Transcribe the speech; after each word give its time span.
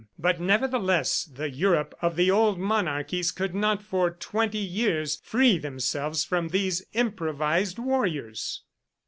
But, 0.17 0.39
nevertheless, 0.41 1.25
the 1.25 1.47
Europe 1.51 1.93
of 2.01 2.15
the 2.15 2.31
old 2.31 2.57
monarchies 2.57 3.31
could 3.31 3.53
not 3.53 3.83
for 3.83 4.09
twenty 4.09 4.57
years 4.57 5.21
free 5.23 5.59
themselves 5.59 6.25
from 6.25 6.47
these 6.47 6.81
improvised 6.95 7.77
warriors!" 7.77 8.63